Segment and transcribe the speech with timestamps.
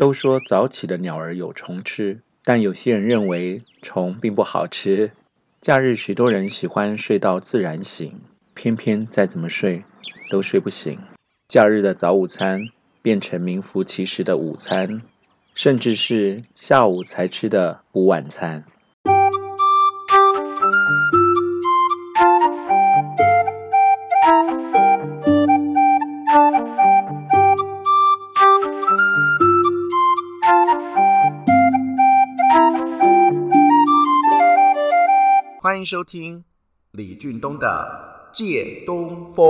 [0.00, 5.12] 都说早起的鸟儿有虫吃，但有些人认为虫并不好吃。
[5.60, 8.18] 假日，许多人喜欢睡到自然醒，
[8.54, 9.84] 偏偏再怎么睡
[10.30, 10.98] 都睡不醒。
[11.48, 12.62] 假日的早午餐
[13.02, 15.02] 变成名副其实的午餐，
[15.52, 18.64] 甚至是下午才吃的午晚餐。
[35.70, 36.42] 欢迎收听
[36.90, 39.46] 李俊东的《借东风》。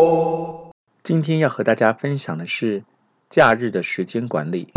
[1.02, 2.84] 今天要和大家分享的是
[3.30, 4.69] 假日的时间管理。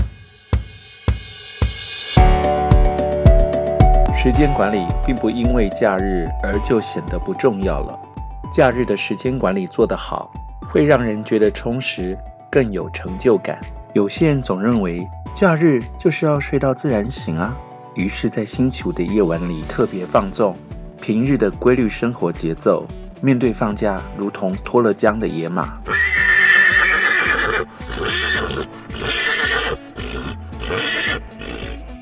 [4.15, 7.99] 时间管理并不因为假日而就显得不重要了。
[8.49, 10.31] 假日的时间管理做得好，
[10.71, 12.17] 会让人觉得充实，
[12.49, 13.59] 更有成就感。
[13.93, 17.53] 有些人总认为假日就是要睡到自然醒啊，
[17.95, 20.57] 于是，在星期五的夜晚里特别放纵。
[21.05, 22.87] 平日的规律生活节奏，
[23.19, 25.77] 面对放假如同脱了缰的野马，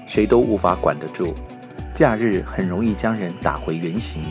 [0.05, 1.33] 谁都无法管得住。
[1.95, 4.23] 假日很容易将人打回原形。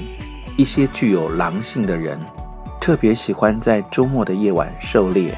[0.56, 2.16] 一些具有狼性的人，
[2.80, 5.36] 特别喜欢在周末的夜晚狩猎，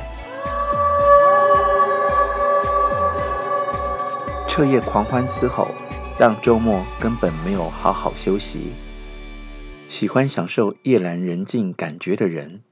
[4.47, 5.69] 彻夜狂欢嘶吼，
[6.19, 8.75] 让周末根本没有好好休息。
[9.93, 12.63] 喜欢享受夜阑人静感觉的人，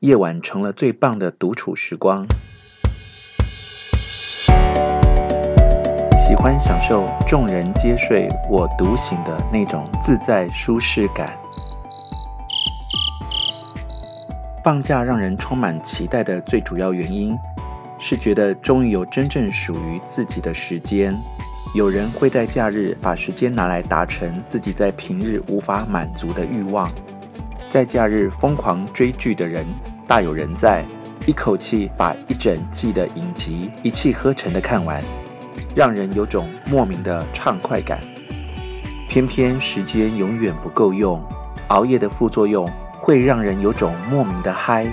[0.00, 2.26] 夜晚成了最棒的独处时光。
[6.14, 11.40] 喜欢享受众人皆睡我独醒的那种自在舒适感。
[14.62, 17.34] 放假让人充满期待的最主要原因，
[17.98, 21.16] 是觉得终于有真正属于自己的时间。
[21.74, 26.92] 有人会在假日把时间拿来达成自己在平日无法满足的欲望，
[27.70, 29.64] 在假日疯狂追剧的人
[30.06, 30.84] 大有人在，
[31.24, 35.02] 一口气把一整季的影集一气呵成的看完，
[35.74, 38.00] 让人有种莫名的畅快感。
[39.08, 41.22] 偏偏时间永远不够用，
[41.68, 44.86] 熬夜的副作用会让人有种莫名的嗨，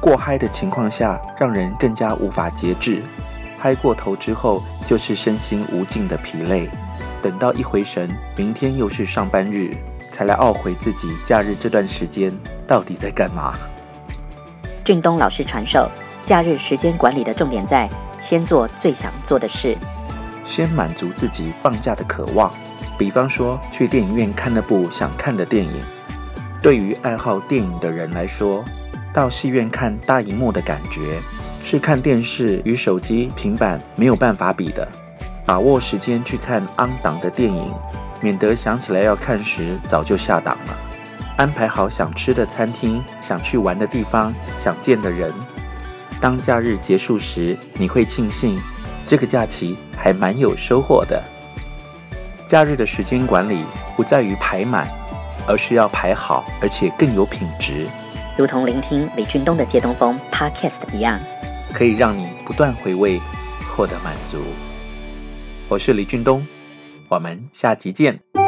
[0.00, 3.02] 过嗨的情况下让人更加无法节制。
[3.64, 6.68] 嗨过头之后，就是身心无尽的疲累。
[7.22, 9.74] 等到一回神，明天又是上班日，
[10.12, 12.30] 才来懊悔自己假日这段时间
[12.66, 13.54] 到底在干嘛。
[14.84, 15.90] 俊东老师传授，
[16.26, 17.88] 假日时间管理的重点在
[18.20, 19.78] 先做最想做的事，
[20.44, 22.52] 先满足自己放假的渴望。
[22.98, 25.72] 比方说，去电影院看那部想看的电影。
[26.60, 28.62] 对于爱好电影的人来说，
[29.10, 31.18] 到戏院看大荧幕的感觉。
[31.66, 34.86] 是看电视与手机、平板没有办法比的。
[35.46, 37.72] 把握时间去看 on 档的电影，
[38.20, 40.76] 免得想起来要看时早就下档了。
[41.38, 45.32] 安排好想吃的餐厅、想去玩的地方、想见的人。
[46.20, 48.60] 当假日结束时，你会庆幸
[49.06, 51.22] 这个假期还蛮有收获的。
[52.44, 53.62] 假日的时间管理
[53.96, 54.86] 不在于排满，
[55.46, 57.86] 而是要排好，而且更有品质。
[58.36, 61.18] 如同聆听李俊东的《借东风》Podcast 一样。
[61.74, 63.20] 可以让你不断回味，
[63.68, 64.38] 获得满足。
[65.68, 66.46] 我是李俊东，
[67.08, 68.43] 我们下集见。